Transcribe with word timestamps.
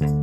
Halo 0.00 0.16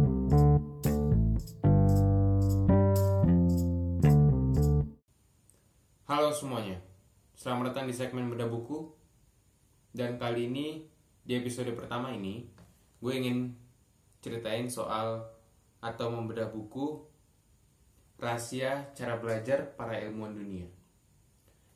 semuanya, 6.33 6.81
selamat 7.37 7.69
datang 7.69 7.85
di 7.85 7.93
segmen 7.93 8.25
Bedah 8.25 8.49
Buku. 8.49 8.89
Dan 9.93 10.17
kali 10.17 10.49
ini, 10.49 10.81
di 11.21 11.37
episode 11.37 11.69
pertama 11.77 12.09
ini 12.09 12.49
Gue 12.97 13.21
ingin 13.21 13.53
ceritain 14.17 14.65
soal 14.65 15.21
atau 15.77 16.09
membedah 16.09 16.49
buku 16.49 17.05
Rahasia 18.17 18.89
Cara 18.97 19.21
Belajar 19.21 19.77
Para 19.77 20.01
Ilmuwan 20.01 20.33
Dunia. 20.33 20.65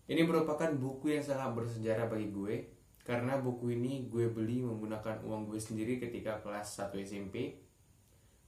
Ini 0.10 0.26
merupakan 0.26 0.74
buku 0.74 1.14
yang 1.14 1.22
sangat 1.22 1.54
bersejarah 1.54 2.10
bagi 2.10 2.34
gue 2.34 2.66
Karena 3.06 3.38
buku 3.38 3.78
ini 3.78 4.10
gue 4.10 4.26
beli 4.26 4.66
menggunakan 4.66 5.22
uang 5.22 5.54
gue 5.54 5.62
sendiri 5.62 6.02
ketika 6.02 6.42
kelas 6.42 6.82
1 6.82 6.98
SMP 7.06 7.61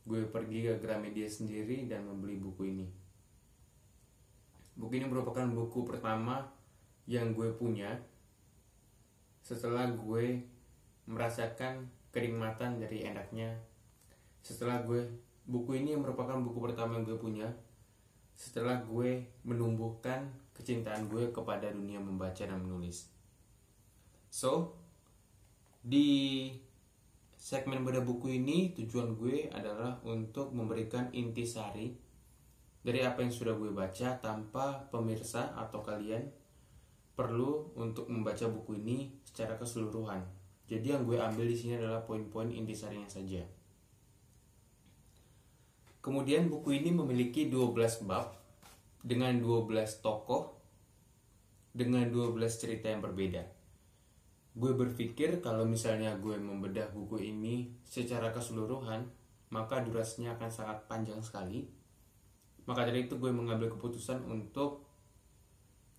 Gue 0.04 0.28
pergi 0.28 0.68
ke 0.68 0.74
Gramedia 0.84 1.28
sendiri 1.28 1.88
dan 1.88 2.04
membeli 2.04 2.36
buku 2.40 2.64
ini 2.68 2.88
Buku 4.74 4.98
ini 4.98 5.06
merupakan 5.06 5.46
buku 5.46 5.86
pertama 5.86 6.42
yang 7.06 7.38
gue 7.38 7.54
punya 7.54 7.94
setelah 9.46 9.86
gue 9.92 10.42
merasakan 11.06 11.92
kenikmatan 12.10 12.82
dari 12.82 13.06
enaknya. 13.06 13.54
Setelah 14.42 14.82
gue 14.82 15.04
buku 15.46 15.78
ini 15.78 15.94
merupakan 15.94 16.40
buku 16.42 16.58
pertama 16.58 16.98
yang 16.98 17.06
gue 17.06 17.20
punya 17.20 17.48
setelah 18.34 18.82
gue 18.82 19.30
menumbuhkan 19.46 20.26
kecintaan 20.58 21.06
gue 21.06 21.30
kepada 21.30 21.70
dunia 21.70 22.02
membaca 22.02 22.42
dan 22.42 22.58
menulis. 22.58 23.14
So, 24.34 24.74
di 25.86 26.50
segmen 27.44 27.84
beda 27.84 28.00
buku 28.08 28.40
ini 28.40 28.72
tujuan 28.72 29.20
gue 29.20 29.52
adalah 29.52 30.00
untuk 30.08 30.56
memberikan 30.56 31.12
intisari 31.12 31.92
dari 32.80 33.04
apa 33.04 33.20
yang 33.20 33.36
sudah 33.36 33.52
gue 33.60 33.68
baca 33.76 34.16
tanpa 34.24 34.88
pemirsa 34.88 35.52
atau 35.60 35.84
kalian 35.84 36.24
perlu 37.20 37.76
untuk 37.76 38.08
membaca 38.08 38.48
buku 38.48 38.80
ini 38.80 39.20
secara 39.28 39.60
keseluruhan. 39.60 40.24
Jadi 40.72 40.96
yang 40.96 41.04
gue 41.04 41.20
ambil 41.20 41.44
di 41.44 41.60
sini 41.60 41.76
adalah 41.76 42.08
poin-poin 42.08 42.48
intisarinya 42.48 43.12
saja. 43.12 43.44
Kemudian 46.00 46.48
buku 46.48 46.80
ini 46.80 46.96
memiliki 46.96 47.52
12 47.52 48.08
bab 48.08 48.40
dengan 49.04 49.36
12 49.36 50.00
tokoh 50.00 50.56
dengan 51.76 52.08
12 52.08 52.40
cerita 52.56 52.88
yang 52.88 53.04
berbeda. 53.04 53.53
Gue 54.54 54.78
berpikir 54.78 55.42
kalau 55.42 55.66
misalnya 55.66 56.14
gue 56.22 56.38
membedah 56.38 56.94
buku 56.94 57.22
ini 57.26 57.74
secara 57.82 58.30
keseluruhan, 58.30 59.10
maka 59.50 59.82
durasinya 59.82 60.38
akan 60.38 60.50
sangat 60.50 60.78
panjang 60.86 61.22
sekali 61.26 61.84
maka 62.64 62.88
dari 62.88 63.08
itu 63.08 63.20
gue 63.20 63.32
mengambil 63.32 63.68
keputusan 63.76 64.24
untuk 64.24 64.88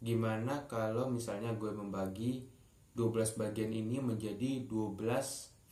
gimana 0.00 0.64
kalau 0.68 1.12
misalnya 1.12 1.52
gue 1.56 1.72
membagi 1.72 2.48
12 2.96 3.40
bagian 3.40 3.72
ini 3.72 4.00
menjadi 4.00 4.64
12 4.64 4.96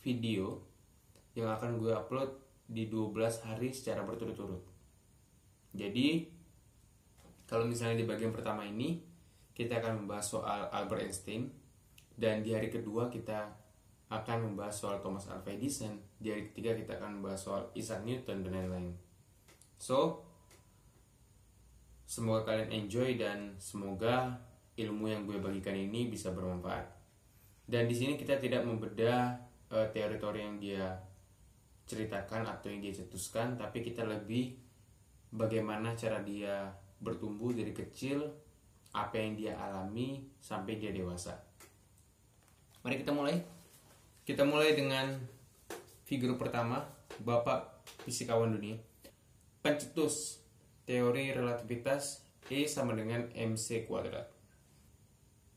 video 0.05 0.61
yang 1.33 1.49
akan 1.49 1.81
gue 1.81 1.93
upload 1.93 2.29
di 2.69 2.89
12 2.89 3.47
hari 3.49 3.73
secara 3.73 4.05
berturut-turut. 4.05 4.61
Jadi 5.73 6.29
kalau 7.49 7.65
misalnya 7.65 8.05
di 8.05 8.05
bagian 8.05 8.29
pertama 8.29 8.61
ini 8.65 9.01
kita 9.53 9.81
akan 9.81 10.05
membahas 10.05 10.25
soal 10.29 10.69
Albert 10.69 11.09
Einstein 11.09 11.49
dan 12.19 12.45
di 12.45 12.53
hari 12.53 12.69
kedua 12.69 13.09
kita 13.09 13.49
akan 14.13 14.51
membahas 14.51 14.75
soal 14.77 15.01
Thomas 15.01 15.25
Alva 15.31 15.49
Edison, 15.49 15.97
di 16.21 16.29
hari 16.29 16.53
ketiga 16.53 16.77
kita 16.77 17.01
akan 17.01 17.21
membahas 17.21 17.41
soal 17.41 17.63
Isaac 17.73 18.05
Newton 18.05 18.45
dan 18.45 18.51
lain-lain. 18.53 18.93
So, 19.81 20.29
Semoga 22.13 22.53
kalian 22.53 22.85
enjoy 22.85 23.17
dan 23.17 23.57
semoga 23.57 24.37
ilmu 24.77 25.09
yang 25.09 25.25
gue 25.25 25.41
bagikan 25.41 25.73
ini 25.73 26.13
bisa 26.13 26.29
bermanfaat. 26.29 26.85
Dan 27.65 27.89
di 27.89 27.95
sini 27.97 28.13
kita 28.13 28.37
tidak 28.37 28.61
membedah 28.69 29.33
uh, 29.73 29.89
teori-teori 29.89 30.39
yang 30.45 30.61
dia 30.61 30.93
ceritakan 31.89 32.45
atau 32.45 32.69
yang 32.69 32.85
dia 32.85 32.93
cetuskan, 32.93 33.57
tapi 33.57 33.81
kita 33.81 34.05
lebih 34.05 34.53
bagaimana 35.33 35.97
cara 35.97 36.21
dia 36.21 36.69
bertumbuh 37.01 37.49
dari 37.49 37.73
kecil, 37.73 38.29
apa 38.93 39.17
yang 39.17 39.33
dia 39.33 39.57
alami 39.57 40.29
sampai 40.37 40.77
dia 40.77 40.93
dewasa. 40.93 41.33
Mari 42.83 42.99
kita 42.99 43.15
mulai. 43.15 43.39
Kita 44.27 44.43
mulai 44.43 44.75
dengan 44.75 45.15
figur 46.03 46.35
pertama, 46.35 46.83
Bapak 47.23 47.87
Fisikawan 48.03 48.51
Dunia. 48.51 48.75
Pencetus 49.63 50.43
teori 50.83 51.31
relativitas 51.31 52.27
E 52.51 52.67
sama 52.67 52.91
dengan 52.91 53.31
mc 53.31 53.87
kuadrat. 53.87 54.27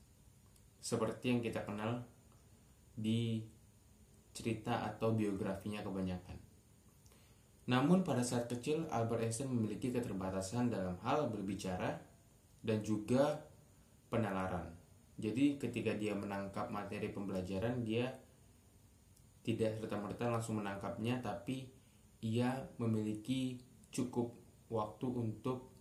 Seperti 0.79 1.35
yang 1.35 1.41
kita 1.43 1.67
kenal 1.67 2.07
di 2.95 3.43
cerita 4.31 4.87
atau 4.87 5.11
biografinya 5.11 5.83
kebanyakan. 5.83 6.39
Namun 7.67 8.07
pada 8.07 8.23
saat 8.23 8.47
kecil 8.47 8.87
Albert 8.87 9.27
Einstein 9.27 9.51
memiliki 9.51 9.91
keterbatasan 9.91 10.71
dalam 10.71 10.95
hal 11.03 11.27
berbicara 11.27 11.99
dan 12.63 12.79
juga 12.79 13.43
penalaran. 14.07 14.78
Jadi 15.19 15.59
ketika 15.59 15.91
dia 15.99 16.15
menangkap 16.15 16.71
materi 16.71 17.11
pembelajaran 17.11 17.83
dia 17.83 18.07
tidak 19.43 19.75
serta-merta 19.75 20.31
langsung 20.31 20.63
menangkapnya 20.63 21.19
tapi 21.19 21.67
ia 22.23 22.55
memiliki 22.79 23.59
cukup 23.91 24.31
waktu 24.71 25.07
untuk 25.11 25.71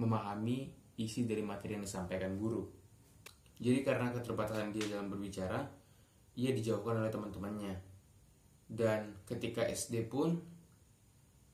memahami 0.00 0.72
isi 0.96 1.26
dari 1.28 1.44
materi 1.44 1.76
yang 1.76 1.84
disampaikan 1.84 2.40
guru. 2.40 2.64
Jadi 3.58 3.86
karena 3.86 4.10
keterbatasan 4.10 4.74
dia 4.74 4.86
dalam 4.90 5.10
berbicara, 5.10 5.62
ia 6.34 6.50
dijauhkan 6.50 7.00
oleh 7.00 7.10
teman-temannya. 7.10 7.74
Dan 8.66 9.14
ketika 9.26 9.62
SD 9.62 10.10
pun, 10.10 10.42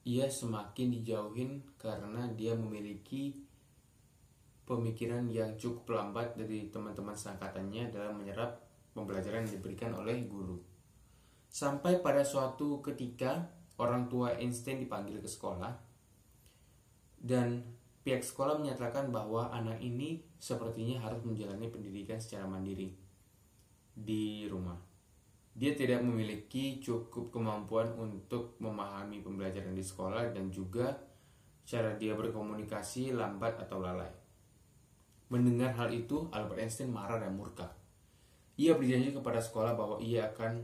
ia 0.09 0.27
semakin 0.29 0.89
dijauhin 0.97 1.61
karena 1.77 2.25
dia 2.33 2.57
memiliki 2.57 3.37
pemikiran 4.71 5.27
yang 5.27 5.59
cukup 5.59 5.99
lambat 5.99 6.39
dari 6.39 6.71
teman-teman 6.71 7.19
seangkatannya 7.19 7.91
dalam 7.91 8.15
menyerap 8.23 8.63
pembelajaran 8.95 9.43
yang 9.43 9.59
diberikan 9.59 9.91
oleh 9.99 10.23
guru. 10.31 10.55
Sampai 11.51 11.99
pada 11.99 12.23
suatu 12.23 12.79
ketika 12.79 13.51
orang 13.83 14.07
tua 14.07 14.39
Einstein 14.39 14.79
dipanggil 14.79 15.19
ke 15.19 15.27
sekolah 15.27 15.75
dan 17.19 17.67
pihak 18.07 18.23
sekolah 18.23 18.63
menyatakan 18.63 19.11
bahwa 19.11 19.51
anak 19.51 19.83
ini 19.83 20.23
sepertinya 20.39 21.03
harus 21.03 21.27
menjalani 21.27 21.67
pendidikan 21.67 22.23
secara 22.23 22.47
mandiri 22.47 22.95
di 23.91 24.47
rumah. 24.47 24.79
Dia 25.51 25.75
tidak 25.75 26.07
memiliki 26.07 26.79
cukup 26.79 27.35
kemampuan 27.35 27.91
untuk 27.99 28.55
memahami 28.63 29.19
pembelajaran 29.19 29.75
di 29.75 29.83
sekolah 29.83 30.31
dan 30.31 30.49
juga 30.55 30.95
cara 31.67 31.99
dia 31.99 32.15
berkomunikasi 32.15 33.11
lambat 33.13 33.59
atau 33.59 33.83
lalai. 33.83 34.20
Mendengar 35.31 35.71
hal 35.79 35.95
itu, 35.95 36.27
Albert 36.35 36.59
Einstein 36.59 36.91
marah 36.91 37.23
dan 37.23 37.39
murka. 37.39 37.71
Ia 38.59 38.75
berjanji 38.75 39.15
kepada 39.15 39.39
sekolah 39.39 39.79
bahwa 39.79 39.97
ia 40.03 40.27
akan 40.27 40.59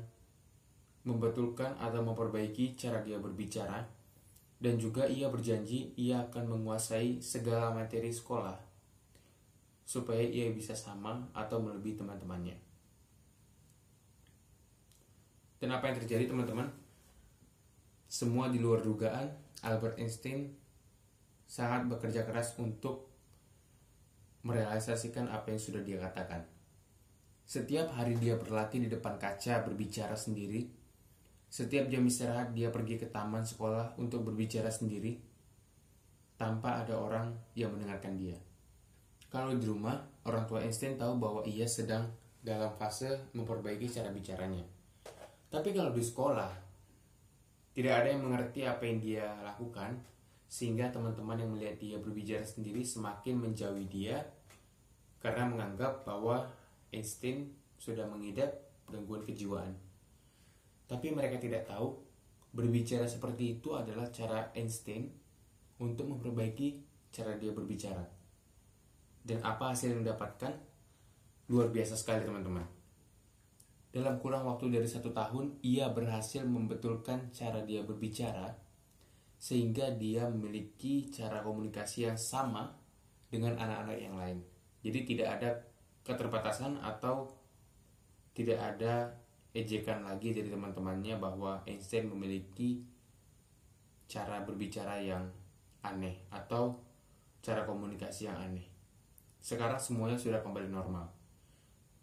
membetulkan 1.07 1.71
atau 1.79 2.03
memperbaiki 2.03 2.75
cara 2.75 2.99
dia 3.01 3.17
berbicara 3.23 3.87
dan 4.59 4.75
juga 4.75 5.07
ia 5.07 5.31
berjanji 5.31 5.95
ia 5.95 6.27
akan 6.27 6.59
menguasai 6.59 7.23
segala 7.23 7.71
materi 7.71 8.11
sekolah 8.11 8.59
supaya 9.87 10.19
ia 10.19 10.51
bisa 10.51 10.75
sama 10.75 11.23
atau 11.31 11.63
melebihi 11.63 12.03
teman-temannya. 12.03 12.59
Dan 15.63 15.71
apa 15.71 15.89
yang 15.89 15.97
terjadi 16.03 16.27
teman-teman? 16.27 16.67
Semua 18.11 18.51
di 18.51 18.59
luar 18.59 18.83
dugaan, 18.83 19.31
Albert 19.63 20.03
Einstein 20.03 20.51
sangat 21.47 21.87
bekerja 21.87 22.27
keras 22.27 22.59
untuk 22.59 23.16
merealisasikan 24.46 25.26
apa 25.26 25.50
yang 25.50 25.58
sudah 25.58 25.82
dia 25.82 25.98
katakan. 25.98 26.46
Setiap 27.43 27.90
hari 27.98 28.14
dia 28.22 28.38
berlatih 28.38 28.87
di 28.87 28.88
depan 28.90 29.19
kaca 29.19 29.66
berbicara 29.66 30.14
sendiri, 30.14 30.70
Setiap 31.46 31.87
jam 31.87 32.02
istirahat 32.04 32.50
dia 32.52 32.75
pergi 32.75 32.98
ke 32.98 33.06
taman 33.08 33.40
sekolah 33.40 33.96
untuk 33.96 34.26
berbicara 34.26 34.69
sendiri 34.69 35.16
tanpa 36.37 36.84
ada 36.84 36.98
orang 36.98 37.32
yang 37.56 37.72
mendengarkan 37.72 38.19
dia. 38.19 38.37
Kalau 39.32 39.54
di 39.56 39.64
rumah, 39.64 39.96
orang 40.26 40.44
tua 40.44 40.60
Einstein 40.60 41.00
tahu 41.00 41.16
bahwa 41.16 41.40
ia 41.48 41.64
sedang 41.64 42.12
dalam 42.44 42.70
fase 42.76 43.32
memperbaiki 43.32 43.88
cara 43.88 44.12
bicaranya. 44.12 44.62
Tapi 45.48 45.72
kalau 45.72 45.96
di 45.96 46.02
sekolah, 46.04 46.52
tidak 47.72 48.04
ada 48.04 48.08
yang 48.12 48.22
mengerti 48.28 48.69
apa 48.69 48.82
yang 48.84 48.98
dia 49.00 49.26
lakukan, 49.40 49.96
sehingga 50.46 50.93
teman-teman 50.93 51.40
yang 51.40 51.50
melihat 51.56 51.76
dia 51.81 51.96
berbicara 51.98 52.44
sendiri 52.44 52.84
semakin 52.84 53.34
menjauhi 53.40 53.87
dia 53.88 54.20
karena 55.26 55.43
menganggap 55.50 56.06
bahwa 56.06 56.46
Einstein 56.94 57.50
sudah 57.82 58.06
mengidap 58.06 58.46
gangguan 58.87 59.26
kejiwaan. 59.26 59.75
Tapi 60.87 61.11
mereka 61.11 61.43
tidak 61.43 61.67
tahu 61.67 61.99
berbicara 62.55 63.11
seperti 63.11 63.58
itu 63.58 63.75
adalah 63.75 64.06
cara 64.14 64.55
Einstein 64.55 65.11
untuk 65.82 66.06
memperbaiki 66.14 66.78
cara 67.11 67.34
dia 67.34 67.50
berbicara. 67.50 68.06
Dan 69.26 69.43
apa 69.43 69.75
hasil 69.75 69.99
yang 69.99 70.06
didapatkan? 70.06 70.55
Luar 71.50 71.75
biasa 71.75 71.99
sekali 71.99 72.22
teman-teman. 72.22 72.62
Dalam 73.90 74.22
kurang 74.22 74.46
waktu 74.46 74.70
dari 74.70 74.87
satu 74.87 75.11
tahun, 75.11 75.58
ia 75.67 75.90
berhasil 75.90 76.46
membetulkan 76.46 77.34
cara 77.34 77.67
dia 77.67 77.82
berbicara 77.82 78.55
sehingga 79.43 79.90
dia 79.90 80.31
memiliki 80.31 81.11
cara 81.11 81.43
komunikasi 81.43 82.06
yang 82.06 82.14
sama 82.14 82.79
dengan 83.26 83.58
anak-anak 83.58 83.99
yang 83.99 84.14
lain. 84.14 84.56
Jadi 84.87 85.03
tidak 85.03 85.29
ada 85.35 85.50
keterbatasan 86.06 86.79
atau 86.79 87.27
tidak 88.31 88.55
ada 88.55 89.11
ejekan 89.50 90.06
lagi 90.06 90.31
dari 90.31 90.47
teman-temannya 90.47 91.19
bahwa 91.19 91.59
Einstein 91.67 92.06
memiliki 92.06 92.87
cara 94.06 94.47
berbicara 94.47 95.03
yang 95.03 95.27
aneh 95.83 96.23
atau 96.31 96.79
cara 97.43 97.67
komunikasi 97.67 98.31
yang 98.31 98.38
aneh. 98.38 98.71
Sekarang 99.43 99.83
semuanya 99.83 100.15
sudah 100.15 100.38
kembali 100.38 100.71
normal. 100.71 101.11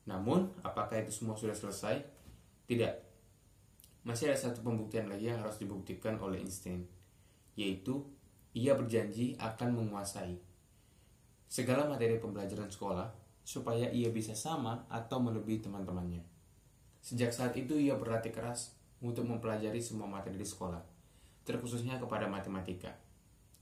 Namun, 0.04 0.52
apakah 0.68 1.00
itu 1.00 1.16
semua 1.16 1.40
sudah 1.40 1.56
selesai? 1.56 2.04
Tidak. 2.68 2.94
Masih 4.04 4.28
ada 4.28 4.36
satu 4.36 4.60
pembuktian 4.60 5.08
lagi 5.08 5.32
yang 5.32 5.40
harus 5.40 5.56
dibuktikan 5.56 6.20
oleh 6.20 6.44
Einstein, 6.44 6.84
yaitu 7.56 8.04
ia 8.52 8.76
berjanji 8.76 9.40
akan 9.40 9.80
menguasai 9.80 10.36
segala 11.54 11.86
materi 11.86 12.18
pembelajaran 12.18 12.66
sekolah 12.66 13.14
supaya 13.46 13.86
ia 13.94 14.10
bisa 14.10 14.34
sama 14.34 14.90
atau 14.90 15.22
melebihi 15.22 15.62
teman-temannya. 15.62 16.26
Sejak 17.06 17.30
saat 17.30 17.54
itu 17.54 17.78
ia 17.78 17.94
berlatih 17.94 18.34
keras 18.34 18.74
untuk 19.06 19.30
mempelajari 19.30 19.78
semua 19.78 20.10
materi 20.10 20.42
di 20.42 20.48
sekolah, 20.50 20.82
terkhususnya 21.46 22.02
kepada 22.02 22.26
matematika. 22.26 22.98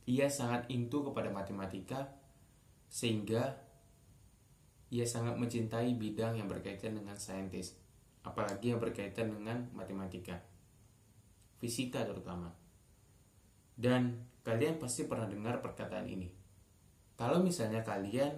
Ia 0.08 0.32
sangat 0.32 0.72
intu 0.72 1.04
kepada 1.04 1.28
matematika 1.36 2.08
sehingga 2.88 3.60
ia 4.88 5.04
sangat 5.04 5.36
mencintai 5.36 5.92
bidang 6.00 6.40
yang 6.40 6.48
berkaitan 6.48 6.96
dengan 6.96 7.20
saintis, 7.20 7.76
apalagi 8.24 8.72
yang 8.72 8.80
berkaitan 8.80 9.36
dengan 9.36 9.68
matematika, 9.76 10.40
fisika 11.60 12.08
terutama. 12.08 12.56
Dan 13.76 14.32
kalian 14.48 14.80
pasti 14.80 15.12
pernah 15.12 15.28
dengar 15.28 15.60
perkataan 15.60 16.08
ini. 16.08 16.41
Kalau 17.22 17.38
misalnya 17.38 17.86
kalian 17.86 18.34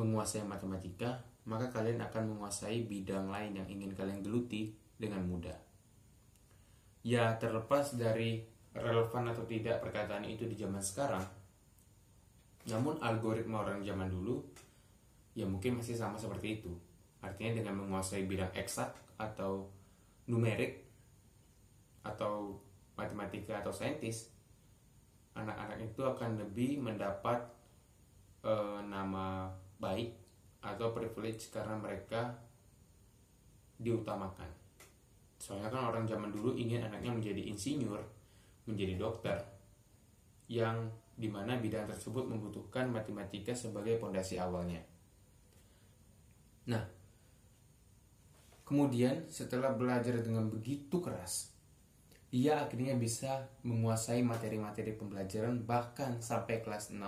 menguasai 0.00 0.48
matematika, 0.48 1.20
maka 1.44 1.68
kalian 1.68 2.00
akan 2.00 2.32
menguasai 2.32 2.88
bidang 2.88 3.28
lain 3.28 3.52
yang 3.52 3.68
ingin 3.68 3.92
kalian 3.92 4.24
geluti 4.24 4.72
dengan 4.96 5.20
mudah. 5.28 5.60
Ya, 7.04 7.36
terlepas 7.36 7.92
dari 8.00 8.48
relevan 8.72 9.28
atau 9.28 9.44
tidak 9.44 9.84
perkataan 9.84 10.24
itu 10.24 10.48
di 10.48 10.56
zaman 10.56 10.80
sekarang, 10.80 11.20
namun 12.72 12.96
algoritma 13.04 13.60
orang 13.60 13.84
zaman 13.84 14.08
dulu 14.08 14.40
ya 15.36 15.44
mungkin 15.44 15.76
masih 15.76 15.92
sama 15.92 16.16
seperti 16.16 16.64
itu. 16.64 16.72
Artinya 17.20 17.60
dengan 17.60 17.84
menguasai 17.84 18.24
bidang 18.24 18.56
eksak 18.56 18.88
atau 19.20 19.68
numerik 20.32 20.80
atau 22.08 22.56
matematika 22.96 23.60
atau 23.60 23.68
saintis, 23.68 24.32
anak-anak 25.36 25.92
itu 25.92 26.00
akan 26.00 26.40
lebih 26.40 26.80
mendapat 26.80 27.60
e, 28.42 28.52
nama 28.86 29.48
baik 29.78 30.12
atau 30.62 30.94
privilege 30.94 31.50
karena 31.50 31.74
mereka 31.78 32.34
diutamakan. 33.78 34.46
Soalnya 35.38 35.74
kan 35.74 35.90
orang 35.90 36.06
zaman 36.06 36.30
dulu 36.30 36.54
ingin 36.54 36.86
anaknya 36.86 37.10
menjadi 37.10 37.42
insinyur, 37.50 37.98
menjadi 38.70 38.94
dokter, 38.94 39.38
yang 40.46 40.86
di 41.18 41.26
mana 41.26 41.58
bidang 41.58 41.90
tersebut 41.90 42.24
membutuhkan 42.30 42.86
matematika 42.86 43.50
sebagai 43.50 43.98
pondasi 43.98 44.38
awalnya. 44.38 44.78
Nah, 46.70 46.86
kemudian 48.62 49.26
setelah 49.26 49.74
belajar 49.74 50.14
dengan 50.22 50.46
begitu 50.46 51.02
keras, 51.02 51.50
ia 52.32 52.62
akhirnya 52.64 52.96
bisa 52.96 53.50
menguasai 53.66 54.24
materi-materi 54.24 54.96
pembelajaran 54.96 55.66
bahkan 55.68 56.22
sampai 56.22 56.64
kelas 56.64 56.94
6 56.94 57.02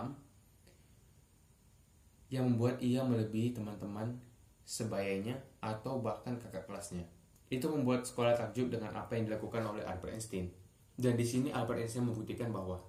yang 2.32 2.48
membuat 2.48 2.80
ia 2.80 3.04
melebihi 3.04 3.56
teman-teman 3.56 4.16
sebayanya 4.64 5.36
atau 5.60 6.00
bahkan 6.00 6.36
kakak 6.40 6.64
kelasnya. 6.64 7.04
Itu 7.52 7.68
membuat 7.68 8.08
sekolah 8.08 8.34
takjub 8.34 8.72
dengan 8.72 8.96
apa 8.96 9.14
yang 9.14 9.28
dilakukan 9.28 9.60
oleh 9.60 9.84
Albert 9.84 10.16
Einstein. 10.16 10.48
Dan 10.96 11.14
di 11.14 11.26
sini 11.26 11.52
Albert 11.52 11.84
Einstein 11.84 12.08
membuktikan 12.08 12.48
bahwa 12.48 12.80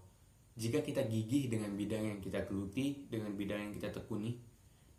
jika 0.55 0.79
kita 0.79 1.03
gigih 1.11 1.51
dengan 1.51 1.75
bidang 1.75 2.15
yang 2.15 2.19
kita 2.23 2.47
geluti, 2.47 3.03
dengan 3.11 3.35
bidang 3.35 3.69
yang 3.69 3.73
kita 3.75 3.91
tekuni, 3.91 4.39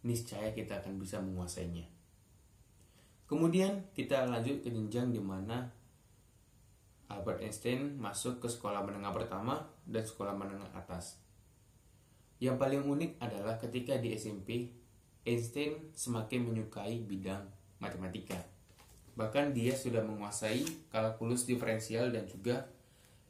niscaya 0.04 0.52
kita 0.52 0.84
akan 0.84 1.00
bisa 1.00 1.16
menguasainya. 1.18 1.88
Kemudian 3.26 3.90
kita 3.96 4.28
lanjut 4.28 4.62
ke 4.62 4.70
jenjang 4.70 5.10
di 5.10 5.18
mana 5.18 5.66
Albert 7.10 7.42
Einstein 7.42 7.98
masuk 7.98 8.38
ke 8.38 8.46
sekolah 8.46 8.86
menengah 8.86 9.10
pertama 9.10 9.66
dan 9.88 10.04
sekolah 10.04 10.34
menengah 10.36 10.70
atas. 10.76 11.25
Yang 12.36 12.56
paling 12.60 12.82
unik 12.84 13.10
adalah 13.20 13.56
ketika 13.56 13.96
di 13.96 14.12
SMP, 14.12 14.70
Einstein 15.26 15.90
semakin 15.96 16.46
menyukai 16.46 17.02
bidang 17.02 17.48
matematika. 17.82 18.38
Bahkan 19.16 19.56
dia 19.56 19.72
sudah 19.72 20.04
menguasai 20.04 20.92
kalkulus 20.92 21.48
diferensial 21.48 22.12
dan 22.12 22.28
juga 22.28 22.68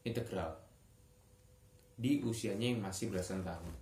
integral 0.03 0.59
di 1.97 2.21
usianya 2.21 2.77
yang 2.77 2.85
masih 2.85 3.09
belasan 3.09 3.41
tahun. 3.41 3.73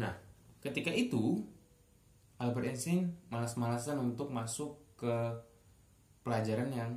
Nah, 0.00 0.16
ketika 0.64 0.88
itu 0.88 1.44
Albert 2.40 2.72
Einstein 2.72 3.12
malas-malasan 3.28 4.00
untuk 4.00 4.32
masuk 4.32 4.80
ke 4.96 5.12
pelajaran 6.24 6.72
yang 6.72 6.90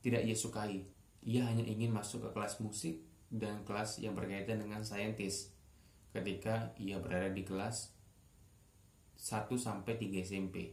tidak 0.00 0.22
ia 0.24 0.36
sukai. 0.38 0.86
Ia 1.26 1.44
hanya 1.44 1.66
ingin 1.66 1.90
masuk 1.90 2.24
ke 2.24 2.28
kelas 2.32 2.62
musik 2.62 3.02
dan 3.28 3.60
kelas 3.66 4.00
yang 4.00 4.14
berkaitan 4.16 4.62
dengan 4.62 4.80
saintis 4.80 5.52
ketika 6.12 6.72
ia 6.80 6.96
berada 7.00 7.28
di 7.32 7.44
kelas 7.44 7.92
1 9.18 9.50
sampai 9.58 9.98
3 9.98 10.24
SMP. 10.24 10.72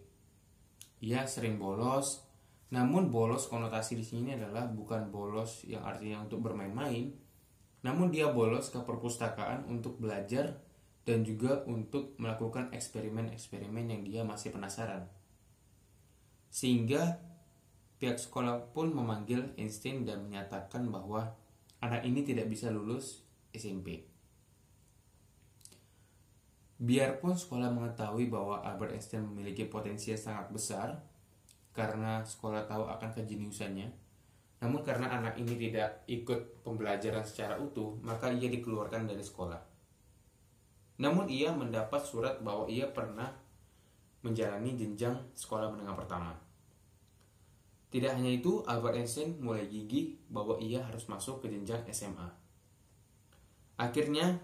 Ia 1.02 1.28
sering 1.28 1.58
bolos, 1.58 2.24
namun 2.72 3.10
bolos 3.10 3.50
konotasi 3.50 4.00
di 4.00 4.06
sini 4.06 4.38
adalah 4.38 4.70
bukan 4.70 5.10
bolos 5.10 5.66
yang 5.68 5.84
artinya 5.84 6.24
untuk 6.24 6.46
bermain-main, 6.46 7.14
namun 7.86 8.10
dia 8.10 8.32
bolos 8.32 8.74
ke 8.74 8.80
perpustakaan 8.82 9.70
untuk 9.70 10.02
belajar 10.02 10.58
dan 11.06 11.22
juga 11.22 11.62
untuk 11.70 12.18
melakukan 12.18 12.74
eksperimen-eksperimen 12.74 13.86
yang 13.94 14.02
dia 14.02 14.22
masih 14.26 14.50
penasaran. 14.50 15.06
Sehingga 16.50 17.22
pihak 18.02 18.18
sekolah 18.18 18.74
pun 18.74 18.90
memanggil 18.90 19.54
Einstein 19.60 20.02
dan 20.08 20.26
menyatakan 20.26 20.90
bahwa 20.90 21.38
anak 21.84 22.02
ini 22.08 22.26
tidak 22.26 22.50
bisa 22.50 22.74
lulus 22.74 23.22
SMP. 23.54 24.15
Biarpun 26.76 27.32
sekolah 27.32 27.72
mengetahui 27.72 28.28
bahwa 28.28 28.60
Albert 28.60 29.00
Einstein 29.00 29.24
memiliki 29.24 29.64
potensi 29.64 30.12
yang 30.12 30.20
sangat 30.20 30.52
besar 30.52 30.90
karena 31.72 32.20
sekolah 32.24 32.68
tahu 32.68 32.84
akan 32.88 33.10
kejeniusannya, 33.16 33.88
namun 34.60 34.82
karena 34.84 35.12
anak 35.12 35.40
ini 35.40 35.56
tidak 35.56 36.04
ikut 36.08 36.64
pembelajaran 36.64 37.24
secara 37.24 37.56
utuh, 37.60 37.96
maka 38.04 38.32
ia 38.32 38.48
dikeluarkan 38.52 39.08
dari 39.08 39.24
sekolah. 39.24 39.60
Namun 41.00 41.28
ia 41.28 41.52
mendapat 41.52 42.00
surat 42.04 42.40
bahwa 42.40 42.68
ia 42.72 42.88
pernah 42.92 43.28
menjalani 44.24 44.76
jenjang 44.80 45.16
sekolah 45.36 45.72
menengah 45.72 45.96
pertama. 45.96 46.34
Tidak 47.92 48.12
hanya 48.12 48.32
itu, 48.32 48.64
Albert 48.68 49.00
Einstein 49.00 49.40
mulai 49.40 49.68
gigih 49.72 50.20
bahwa 50.28 50.60
ia 50.60 50.84
harus 50.84 51.08
masuk 51.08 51.44
ke 51.44 51.48
jenjang 51.48 51.84
SMA. 51.92 52.28
Akhirnya, 53.80 54.40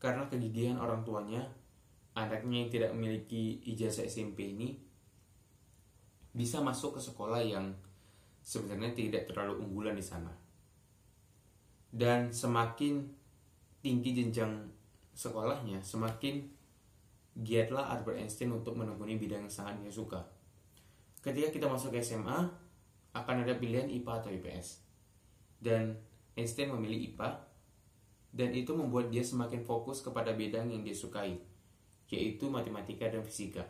karena 0.00 0.24
kegigihan 0.26 0.80
orang 0.80 1.04
tuanya, 1.04 1.44
anaknya 2.16 2.64
yang 2.64 2.70
tidak 2.72 2.90
memiliki 2.96 3.60
ijazah 3.68 4.08
SMP 4.08 4.56
ini 4.56 4.80
bisa 6.32 6.64
masuk 6.64 6.96
ke 6.96 7.00
sekolah 7.04 7.44
yang 7.44 7.70
sebenarnya 8.40 8.96
tidak 8.96 9.28
terlalu 9.28 9.60
unggulan 9.60 9.92
di 9.94 10.02
sana. 10.02 10.32
Dan 11.90 12.32
semakin 12.32 13.04
tinggi 13.84 14.10
jenjang 14.16 14.72
sekolahnya, 15.12 15.84
semakin 15.84 16.48
giatlah 17.36 17.92
Albert 17.92 18.24
Einstein 18.24 18.56
untuk 18.56 18.78
menekuni 18.78 19.20
bidang 19.20 19.46
yang 19.46 19.52
sangat 19.52 19.84
dia 19.84 19.92
suka. 19.92 20.22
Ketika 21.20 21.52
kita 21.52 21.66
masuk 21.68 21.92
ke 21.92 22.00
SMA, 22.00 22.48
akan 23.10 23.36
ada 23.42 23.58
pilihan 23.58 23.90
IPA 23.90 24.12
atau 24.22 24.30
IPS. 24.30 24.68
Dan 25.60 25.98
Einstein 26.38 26.72
memilih 26.72 27.12
IPA, 27.12 27.49
dan 28.30 28.54
itu 28.54 28.70
membuat 28.74 29.10
dia 29.10 29.26
semakin 29.26 29.66
fokus 29.66 30.02
kepada 30.02 30.30
bidang 30.34 30.70
yang 30.70 30.86
dia 30.86 30.94
sukai, 30.94 31.38
yaitu 32.10 32.46
matematika 32.46 33.10
dan 33.10 33.26
fisika. 33.26 33.66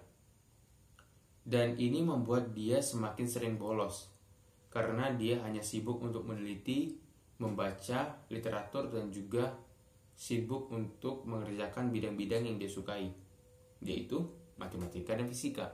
Dan 1.40 1.80
ini 1.80 2.04
membuat 2.04 2.52
dia 2.52 2.84
semakin 2.84 3.26
sering 3.26 3.54
bolos, 3.56 4.12
karena 4.68 5.10
dia 5.16 5.40
hanya 5.42 5.64
sibuk 5.64 6.04
untuk 6.04 6.28
meneliti, 6.28 7.00
membaca 7.40 8.20
literatur, 8.28 8.92
dan 8.92 9.08
juga 9.08 9.56
sibuk 10.12 10.68
untuk 10.68 11.24
mengerjakan 11.24 11.88
bidang-bidang 11.88 12.44
yang 12.44 12.60
dia 12.60 12.68
sukai, 12.68 13.08
yaitu 13.80 14.20
matematika 14.60 15.16
dan 15.16 15.24
fisika. 15.24 15.72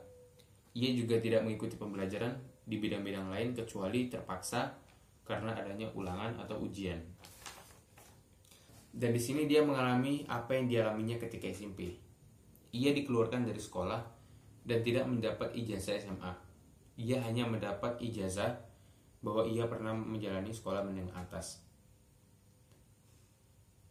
Ia 0.79 0.95
juga 0.95 1.19
tidak 1.19 1.43
mengikuti 1.43 1.75
pembelajaran 1.75 2.39
di 2.63 2.79
bidang-bidang 2.79 3.27
lain 3.27 3.51
kecuali 3.59 4.07
terpaksa 4.07 4.79
karena 5.27 5.59
adanya 5.59 5.91
ulangan 5.99 6.39
atau 6.39 6.63
ujian. 6.63 7.03
Dan 8.97 9.13
di 9.13 9.21
sini 9.21 9.45
dia 9.45 9.61
mengalami 9.61 10.25
apa 10.25 10.57
yang 10.57 10.73
dialaminya 10.73 11.21
ketika 11.21 11.53
SMP. 11.53 12.01
Ia 12.73 12.97
dikeluarkan 12.97 13.45
dari 13.45 13.61
sekolah 13.61 14.01
dan 14.65 14.81
tidak 14.81 15.05
mendapat 15.05 15.53
ijazah 15.53 16.01
SMA. 16.01 16.33
Ia 16.97 17.21
hanya 17.29 17.45
mendapat 17.45 18.01
ijazah 18.01 18.57
bahwa 19.21 19.45
ia 19.45 19.69
pernah 19.69 19.93
menjalani 19.93 20.49
sekolah 20.49 20.81
menengah 20.81 21.13
atas. 21.13 21.61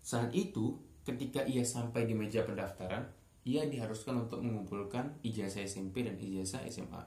saat 0.00 0.32
itu 0.32 0.80
ketika 1.04 1.44
ia 1.44 1.64
sampai 1.64 2.06
di 2.08 2.14
meja 2.16 2.42
pendaftaran, 2.44 3.04
ia 3.44 3.66
diharuskan 3.66 4.26
untuk 4.26 4.42
mengumpulkan 4.42 5.18
ijazah 5.22 5.62
SMP 5.66 6.02
dan 6.06 6.18
ijazah 6.18 6.64
SMA. 6.66 7.02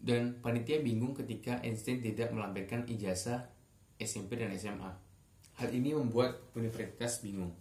Dan 0.00 0.40
panitia 0.40 0.80
bingung 0.80 1.12
ketika 1.12 1.60
Einstein 1.60 2.00
tidak 2.00 2.32
melampirkan 2.32 2.88
ijazah 2.88 3.52
SMP 4.00 4.40
dan 4.40 4.50
SMA 4.56 5.10
Hal 5.60 5.76
ini 5.76 5.92
membuat 5.92 6.40
universitas 6.56 7.20
bingung. 7.20 7.52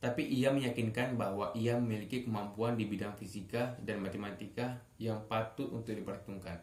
Tapi 0.00 0.24
ia 0.24 0.48
meyakinkan 0.48 1.20
bahwa 1.20 1.52
ia 1.52 1.76
memiliki 1.76 2.24
kemampuan 2.24 2.80
di 2.80 2.88
bidang 2.88 3.12
fisika 3.12 3.76
dan 3.84 4.00
matematika 4.00 4.80
yang 4.96 5.20
patut 5.28 5.68
untuk 5.68 5.92
diperhitungkan. 5.92 6.56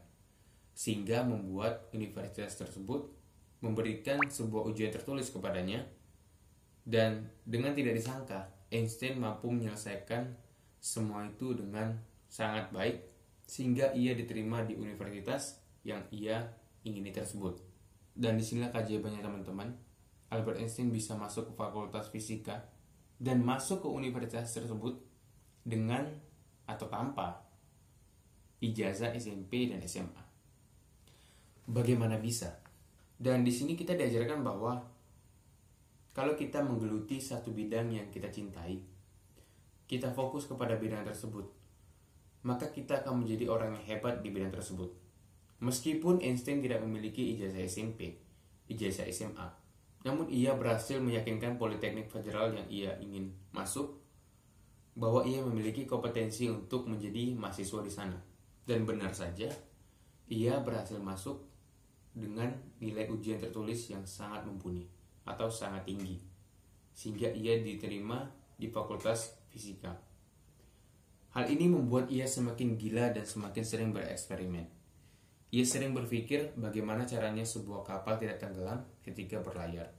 Sehingga 0.74 1.22
membuat 1.22 1.94
universitas 1.94 2.58
tersebut 2.58 3.06
memberikan 3.62 4.18
sebuah 4.26 4.66
ujian 4.74 4.90
tertulis 4.90 5.30
kepadanya 5.30 5.86
dan 6.90 7.30
dengan 7.46 7.78
tidak 7.78 7.94
disangka 7.94 8.50
Einstein 8.74 9.22
mampu 9.22 9.54
menyelesaikan 9.54 10.34
semua 10.84 11.24
itu 11.24 11.56
dengan 11.56 11.96
sangat 12.28 12.68
baik 12.76 13.00
sehingga 13.48 13.96
ia 13.96 14.12
diterima 14.12 14.68
di 14.68 14.76
universitas 14.76 15.64
yang 15.88 16.04
ia 16.12 16.44
ingini 16.84 17.16
tersebut. 17.16 17.64
Dan 18.12 18.36
di 18.36 18.44
sinilah 18.44 18.76
kajiannya 18.76 19.24
teman-teman 19.24 19.72
Albert 20.28 20.60
Einstein 20.60 20.92
bisa 20.92 21.16
masuk 21.16 21.50
ke 21.50 21.54
fakultas 21.56 22.12
fisika 22.12 22.68
dan 23.16 23.40
masuk 23.40 23.86
ke 23.86 23.88
universitas 23.88 24.52
tersebut 24.52 25.00
dengan 25.64 26.04
atau 26.68 26.92
tanpa 26.92 27.48
ijazah 28.60 29.16
SMP 29.16 29.72
dan 29.72 29.80
SMA. 29.88 30.24
Bagaimana 31.72 32.20
bisa? 32.20 32.60
Dan 33.16 33.48
di 33.48 33.54
sini 33.56 33.80
kita 33.80 33.96
diajarkan 33.96 34.44
bahwa 34.44 34.84
kalau 36.12 36.36
kita 36.36 36.60
menggeluti 36.60 37.24
satu 37.24 37.56
bidang 37.56 37.88
yang 37.96 38.08
kita 38.12 38.28
cintai, 38.28 38.84
kita 39.94 40.10
fokus 40.10 40.50
kepada 40.50 40.74
bidang 40.74 41.06
tersebut, 41.06 41.46
maka 42.42 42.74
kita 42.74 43.06
akan 43.06 43.22
menjadi 43.22 43.46
orang 43.46 43.78
yang 43.78 43.86
hebat 43.94 44.26
di 44.26 44.34
bidang 44.34 44.50
tersebut. 44.50 44.90
Meskipun 45.62 46.18
Einstein 46.26 46.66
tidak 46.66 46.82
memiliki 46.82 47.38
ijazah 47.38 47.62
SMP, 47.70 48.18
ijazah 48.74 49.06
SMA, 49.14 49.48
namun 50.02 50.26
ia 50.34 50.58
berhasil 50.58 50.98
meyakinkan 50.98 51.62
Politeknik 51.62 52.10
Federal 52.10 52.58
yang 52.58 52.66
ia 52.74 52.98
ingin 52.98 53.38
masuk 53.54 54.02
bahwa 54.98 55.22
ia 55.30 55.46
memiliki 55.46 55.86
kompetensi 55.86 56.50
untuk 56.50 56.90
menjadi 56.90 57.38
mahasiswa 57.38 57.80
di 57.86 57.94
sana. 57.94 58.18
Dan 58.66 58.90
benar 58.90 59.14
saja, 59.14 59.54
ia 60.26 60.58
berhasil 60.58 60.98
masuk 60.98 61.38
dengan 62.18 62.50
nilai 62.82 63.06
ujian 63.14 63.38
tertulis 63.38 63.94
yang 63.94 64.02
sangat 64.10 64.42
mumpuni 64.42 64.90
atau 65.30 65.54
sangat 65.54 65.86
tinggi. 65.86 66.18
Sehingga 66.94 67.30
ia 67.30 67.62
diterima 67.62 68.43
di 68.64 68.72
Fakultas 68.72 69.36
Fisika. 69.52 69.92
Hal 71.36 71.52
ini 71.52 71.68
membuat 71.68 72.08
ia 72.08 72.24
semakin 72.24 72.80
gila 72.80 73.12
dan 73.12 73.28
semakin 73.28 73.64
sering 73.68 73.92
bereksperimen. 73.92 74.64
Ia 75.52 75.66
sering 75.68 75.92
berpikir 75.92 76.56
bagaimana 76.56 77.04
caranya 77.04 77.44
sebuah 77.44 77.84
kapal 77.84 78.16
tidak 78.16 78.40
tenggelam 78.40 78.88
ketika 79.04 79.44
berlayar. 79.44 79.92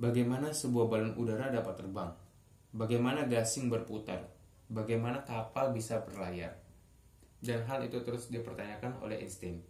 Bagaimana 0.00 0.56
sebuah 0.56 0.88
balon 0.88 1.12
udara 1.20 1.52
dapat 1.52 1.76
terbang? 1.76 2.10
Bagaimana 2.72 3.28
gasing 3.28 3.68
berputar? 3.68 4.32
Bagaimana 4.72 5.20
kapal 5.28 5.76
bisa 5.76 6.00
berlayar? 6.00 6.56
Dan 7.44 7.68
hal 7.68 7.84
itu 7.84 8.00
terus 8.00 8.32
dipertanyakan 8.32 8.96
oleh 9.04 9.20
Einstein. 9.20 9.60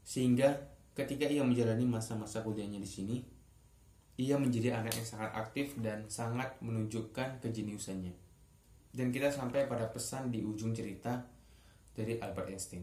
Sehingga 0.00 0.56
ketika 0.96 1.28
ia 1.28 1.44
menjalani 1.44 1.84
masa-masa 1.84 2.40
kuliahnya 2.40 2.80
di 2.80 2.88
sini, 2.88 3.16
ia 4.18 4.34
menjadi 4.34 4.74
anak 4.74 4.98
yang 4.98 5.06
sangat 5.06 5.30
aktif 5.30 5.78
dan 5.78 6.02
sangat 6.10 6.58
menunjukkan 6.58 7.38
kejeniusannya. 7.38 8.10
Dan 8.90 9.14
kita 9.14 9.30
sampai 9.30 9.70
pada 9.70 9.86
pesan 9.94 10.34
di 10.34 10.42
ujung 10.42 10.74
cerita 10.74 11.22
dari 11.94 12.18
Albert 12.18 12.50
Einstein. 12.50 12.82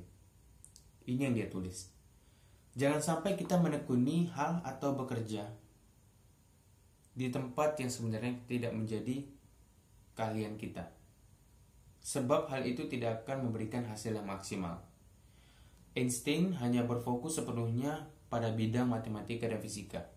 Ini 1.04 1.28
yang 1.28 1.36
dia 1.36 1.52
tulis. 1.52 1.92
Jangan 2.80 3.04
sampai 3.04 3.36
kita 3.36 3.60
menekuni 3.60 4.32
hal 4.32 4.64
atau 4.64 4.96
bekerja 4.96 5.44
di 7.16 7.28
tempat 7.32 7.80
yang 7.84 7.92
sebenarnya 7.92 8.36
tidak 8.48 8.72
menjadi 8.72 9.28
kalian 10.16 10.56
kita. 10.56 10.88
Sebab 12.00 12.48
hal 12.48 12.64
itu 12.64 12.88
tidak 12.88 13.28
akan 13.28 13.52
memberikan 13.52 13.84
hasil 13.84 14.16
yang 14.16 14.28
maksimal. 14.28 14.84
Einstein 15.96 16.56
hanya 16.64 16.84
berfokus 16.88 17.40
sepenuhnya 17.40 18.08
pada 18.32 18.52
bidang 18.52 18.88
matematika 18.88 19.48
dan 19.48 19.60
fisika. 19.60 20.15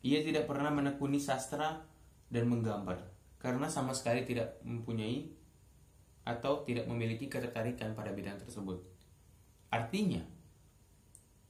Ia 0.00 0.24
tidak 0.24 0.48
pernah 0.48 0.72
menekuni 0.72 1.20
sastra 1.20 1.84
dan 2.32 2.44
menggambar 2.48 2.96
karena 3.40 3.68
sama 3.68 3.96
sekali 3.96 4.24
tidak 4.24 4.60
mempunyai 4.64 5.28
atau 6.24 6.64
tidak 6.64 6.84
memiliki 6.88 7.26
ketertarikan 7.28 7.96
pada 7.96 8.12
bidang 8.12 8.36
tersebut. 8.40 8.80
Artinya, 9.72 10.20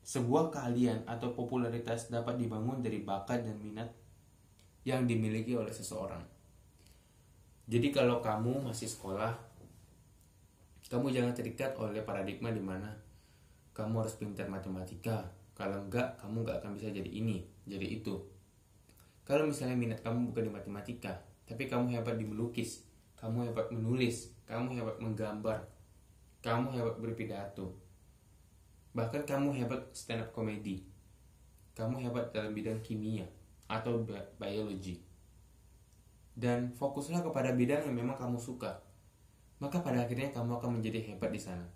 sebuah 0.06 0.54
keahlian 0.54 1.06
atau 1.06 1.34
popularitas 1.34 2.10
dapat 2.10 2.38
dibangun 2.38 2.82
dari 2.82 3.02
bakat 3.02 3.46
dan 3.46 3.58
minat 3.58 3.90
yang 4.86 5.04
dimiliki 5.04 5.54
oleh 5.54 5.70
seseorang. 5.70 6.22
Jadi 7.70 7.94
kalau 7.94 8.18
kamu 8.18 8.66
masih 8.66 8.90
sekolah, 8.90 9.30
kamu 10.90 11.14
jangan 11.14 11.34
terikat 11.36 11.70
oleh 11.78 12.02
paradigma 12.02 12.50
di 12.50 12.58
mana 12.58 12.90
kamu 13.70 14.02
harus 14.02 14.18
pintar 14.18 14.50
matematika. 14.50 15.30
Kalau 15.54 15.86
enggak, 15.86 16.18
kamu 16.18 16.42
enggak 16.42 16.56
akan 16.64 16.72
bisa 16.74 16.88
jadi 16.90 17.06
ini, 17.06 17.46
jadi 17.68 17.86
itu. 17.86 18.39
Kalau 19.30 19.46
misalnya 19.46 19.78
minat 19.78 20.02
kamu 20.02 20.34
bukan 20.34 20.50
di 20.50 20.52
matematika, 20.58 21.22
tapi 21.46 21.70
kamu 21.70 21.94
hebat 21.94 22.18
di 22.18 22.26
melukis, 22.26 22.82
kamu 23.14 23.46
hebat 23.46 23.70
menulis, 23.70 24.34
kamu 24.50 24.74
hebat 24.74 24.98
menggambar, 24.98 25.70
kamu 26.42 26.74
hebat 26.74 26.98
berpidato, 26.98 27.78
Bahkan 28.90 29.22
kamu 29.22 29.54
hebat 29.54 29.86
stand 29.94 30.26
up 30.26 30.34
comedy. 30.34 30.82
Kamu 31.78 32.02
hebat 32.02 32.34
dalam 32.34 32.50
bidang 32.50 32.82
kimia 32.82 33.26
atau 33.70 34.02
biologi. 34.34 35.06
dan 36.34 36.72
fokuslah 36.72 37.20
kepada 37.20 37.52
bidang 37.52 37.84
yang 37.84 37.94
memang 38.00 38.16
kamu 38.16 38.40
suka. 38.40 38.80
Maka 39.60 39.84
pada 39.84 40.08
akhirnya 40.08 40.32
kamu 40.32 40.56
akan 40.56 40.80
menjadi 40.80 41.12
hebat 41.12 41.28
di 41.28 41.38
sana. 41.38 41.68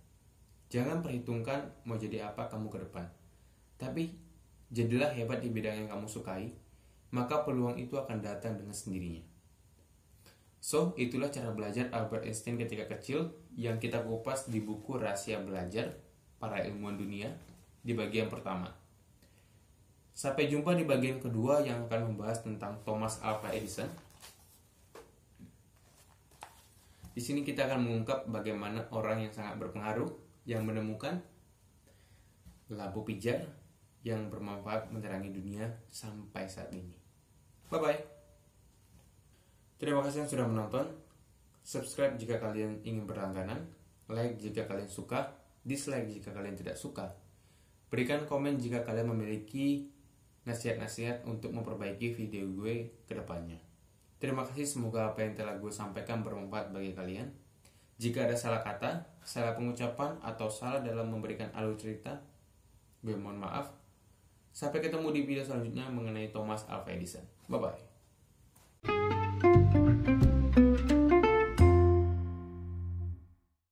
Jangan 0.72 1.04
perhitungkan 1.04 1.68
mau 1.84 2.00
jadi 2.00 2.32
apa 2.32 2.48
kamu 2.48 2.72
ke 2.72 2.78
depan. 2.88 3.04
Tapi 3.76 4.10
jadilah 4.72 5.12
hebat 5.12 5.44
di 5.44 5.52
bidang 5.52 5.84
yang 5.84 5.88
kamu 5.92 6.08
sukai, 6.08 6.48
maka 7.14 7.46
peluang 7.46 7.78
itu 7.78 7.94
akan 7.94 8.18
datang 8.18 8.58
dengan 8.58 8.74
sendirinya. 8.74 9.22
So, 10.58 10.98
itulah 10.98 11.30
cara 11.30 11.54
belajar 11.54 11.86
Albert 11.94 12.26
Einstein 12.26 12.58
ketika 12.58 12.90
kecil 12.90 13.30
yang 13.54 13.78
kita 13.78 14.02
kupas 14.02 14.50
di 14.50 14.58
buku 14.58 14.98
Rahasia 14.98 15.38
Belajar 15.38 15.94
Para 16.42 16.58
Ilmuwan 16.66 16.98
Dunia 16.98 17.30
di 17.86 17.94
bagian 17.94 18.26
pertama. 18.26 18.66
Sampai 20.10 20.50
jumpa 20.50 20.74
di 20.74 20.82
bagian 20.82 21.22
kedua 21.22 21.62
yang 21.62 21.86
akan 21.86 22.10
membahas 22.10 22.42
tentang 22.42 22.82
Thomas 22.82 23.22
Alva 23.22 23.54
Edison. 23.54 23.86
Di 27.14 27.22
sini 27.22 27.46
kita 27.46 27.70
akan 27.70 27.84
mengungkap 27.84 28.26
bagaimana 28.26 28.90
orang 28.90 29.22
yang 29.22 29.30
sangat 29.30 29.60
berpengaruh 29.62 30.10
yang 30.50 30.66
menemukan 30.66 31.22
lampu 32.72 33.06
pijar 33.06 33.46
yang 34.02 34.32
bermanfaat 34.32 34.90
menerangi 34.90 35.30
dunia 35.30 35.68
sampai 35.92 36.48
saat 36.48 36.72
ini. 36.72 37.03
Bye 37.74 37.82
bye. 37.82 37.98
Terima 39.82 39.98
kasih 40.06 40.22
yang 40.22 40.30
sudah 40.30 40.46
menonton. 40.46 40.86
Subscribe 41.66 42.14
jika 42.14 42.38
kalian 42.38 42.78
ingin 42.86 43.02
berlangganan, 43.02 43.66
like 44.06 44.38
jika 44.38 44.62
kalian 44.70 44.86
suka, 44.86 45.34
dislike 45.66 46.06
jika 46.06 46.30
kalian 46.30 46.54
tidak 46.54 46.78
suka. 46.78 47.18
Berikan 47.90 48.30
komen 48.30 48.62
jika 48.62 48.86
kalian 48.86 49.10
memiliki 49.10 49.90
nasihat-nasihat 50.46 51.26
untuk 51.26 51.50
memperbaiki 51.50 52.14
video 52.14 52.46
gue 52.46 52.94
ke 53.10 53.18
depannya. 53.18 53.58
Terima 54.22 54.46
kasih 54.46 54.70
semoga 54.70 55.10
apa 55.10 55.26
yang 55.26 55.34
telah 55.34 55.58
gue 55.58 55.74
sampaikan 55.74 56.22
bermanfaat 56.22 56.70
bagi 56.70 56.94
kalian. 56.94 57.26
Jika 57.98 58.30
ada 58.30 58.38
salah 58.38 58.62
kata, 58.62 59.18
salah 59.26 59.58
pengucapan, 59.58 60.14
atau 60.22 60.46
salah 60.46 60.78
dalam 60.78 61.10
memberikan 61.10 61.50
alur 61.58 61.74
cerita, 61.74 62.22
gue 63.02 63.18
mohon 63.18 63.42
maaf. 63.42 63.66
Sampai 64.54 64.78
ketemu 64.78 65.10
di 65.10 65.26
video 65.26 65.42
selanjutnya 65.42 65.90
mengenai 65.90 66.30
Thomas 66.30 66.62
Alva 66.70 66.94
Edison. 66.94 67.26
Bye-bye. 67.50 67.93